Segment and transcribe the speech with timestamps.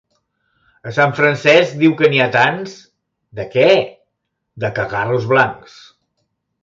[0.91, 2.73] A Sant Francesc diu que n'hi ha tants!
[3.41, 3.67] —De què?
[3.85, 5.77] —De cagarros blancs.